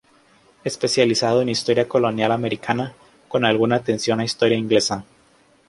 [0.63, 2.95] Especializado en historia colonial americana,
[3.29, 5.05] con alguna atención a historia inglesa.